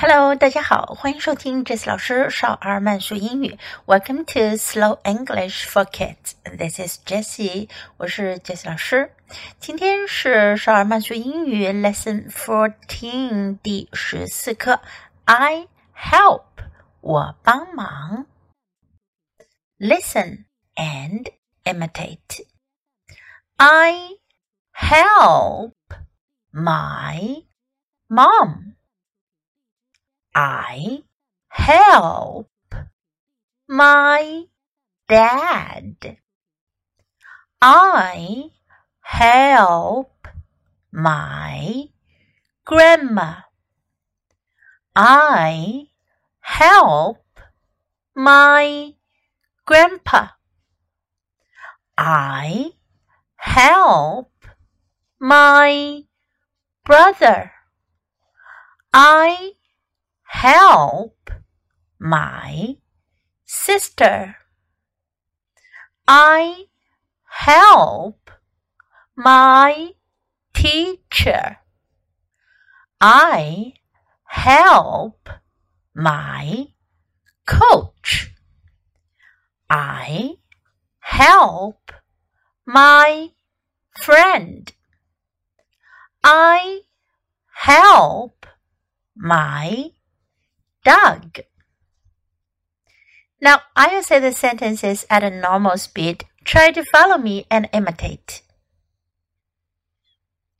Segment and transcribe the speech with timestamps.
[0.00, 3.58] Hello，大家好，欢迎收听 Jess 老师少儿慢速英语。
[3.86, 6.34] Welcome to Slow English for Kids.
[6.44, 9.10] This is Jessie，我是 Jess 老师。
[9.58, 14.82] 今天是少儿慢速英语 Lesson Fourteen 第十四课。
[15.24, 15.66] I
[15.96, 16.44] help，
[17.00, 18.26] 我帮忙。
[19.78, 20.44] Listen
[20.74, 21.32] and
[21.64, 22.46] imitate.
[23.56, 24.10] I
[24.74, 25.72] help
[26.52, 27.44] my
[28.08, 28.74] mom.
[30.33, 31.03] I
[31.49, 32.49] help
[33.67, 34.45] my
[35.07, 36.17] dad.
[37.61, 38.49] I
[39.01, 40.27] help
[40.91, 41.89] my
[42.65, 43.35] grandma.
[44.95, 45.87] I
[46.39, 47.25] help
[48.15, 48.93] my
[49.65, 50.27] grandpa.
[51.97, 52.71] I
[53.35, 54.31] help
[55.19, 56.03] my
[56.85, 57.51] brother.
[58.93, 59.51] I
[60.31, 61.29] help
[61.99, 62.77] my
[63.45, 64.37] sister.
[66.07, 66.65] I
[67.25, 68.31] help
[69.15, 69.91] my
[70.53, 71.57] teacher.
[73.01, 73.73] I
[74.23, 75.29] help
[75.93, 76.67] my
[77.45, 78.33] coach.
[79.69, 80.35] I
[80.99, 81.91] help
[82.65, 83.31] my
[83.99, 84.71] friend.
[86.23, 86.81] I
[87.53, 88.45] help
[89.15, 89.91] my
[90.84, 91.40] dog.
[93.40, 96.24] Now, I will say the sentences at a normal speed.
[96.44, 98.42] Try to follow me and imitate.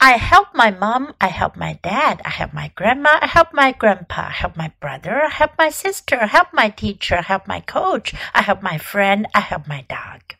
[0.00, 3.72] I help my mom, I help my dad, I help my grandma, I help my
[3.72, 7.46] grandpa, I help my brother, I help my sister, I help my teacher, I help
[7.46, 10.36] my coach, I help my friend, I help my dog.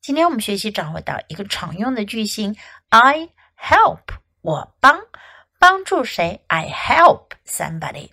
[0.00, 2.56] 今天我们学习掌握到一个常用的句型，
[2.90, 4.02] I help，
[4.42, 5.00] 我帮。
[5.61, 8.09] 帮助谁？I help somebody.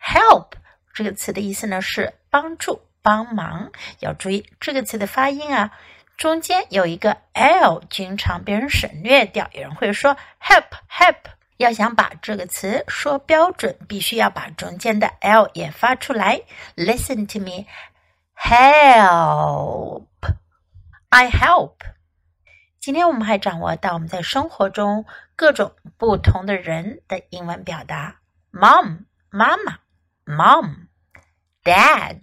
[0.00, 0.52] Help
[0.94, 3.72] 这个词的意思呢是帮助、帮忙。
[3.98, 5.76] 要注意这个词的发音啊，
[6.16, 9.50] 中间有一个 l，经常被人省略掉。
[9.52, 11.16] 有人会说 help help。
[11.56, 16.42] 要想把这个词说标准，必须要把中间的 l 也发出来。
[16.76, 17.66] Listen to me,
[18.36, 20.06] help.
[21.08, 21.78] I help.
[22.82, 25.06] 今天我们还掌握到我们在生活中
[25.36, 28.20] 各种不同的人的英文表达
[28.50, 29.78] ：mom 妈妈
[30.24, 32.18] ，mom；dad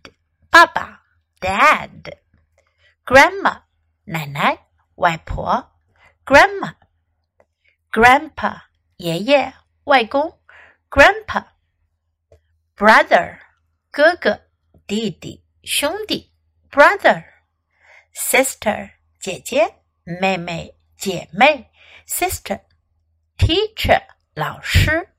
[0.50, 1.06] 爸爸
[1.40, 3.62] ；dad；grandma
[4.04, 5.72] 奶奶外婆
[6.26, 8.64] ；grandma；grandpa
[8.98, 9.54] 爷爷
[9.86, 10.38] 外公
[10.90, 13.40] ；grandpa；brother
[13.92, 14.42] 哥哥
[14.86, 16.34] 弟弟兄弟
[16.70, 18.92] ；brother；sister
[19.22, 19.79] 姐姐。
[20.10, 21.70] 妹妹、姐妹
[22.08, 24.02] ，sister，teacher，
[24.34, 25.10] 老师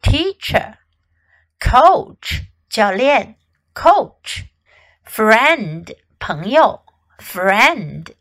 [0.00, 3.36] ，teacher，coach，教练
[3.74, 6.82] ，coach，friend，朋友
[7.18, 8.14] ，friend，dog，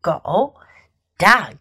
[0.00, 0.54] 狗
[1.18, 1.56] ，dog。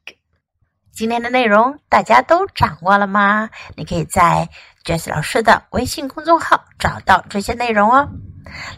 [0.91, 3.49] 今天的内容大家都掌握了吗？
[3.75, 4.49] 你可以在
[4.83, 8.11] Jess 老师的微信公众号找到这些内容哦。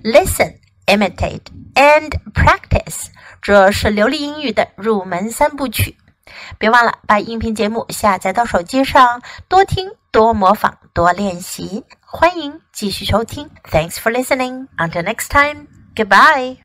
[0.03, 0.57] Listen。
[0.89, 1.45] imitate
[1.75, 3.11] and practice，
[3.49, 5.97] 这是流利英语的入门三部曲。
[6.59, 11.83] 别忘了把音频节目下载到手机上，多听、多模仿、多练习。
[11.99, 13.49] 欢迎继续收听。
[13.71, 14.67] Thanks for listening.
[14.77, 15.65] Until next time.
[15.95, 16.59] Goodbye.